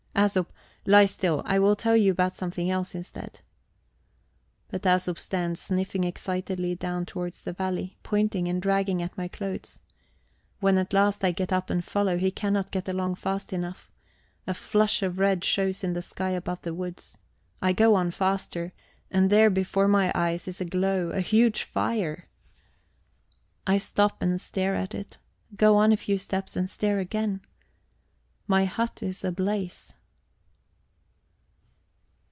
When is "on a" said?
25.77-25.97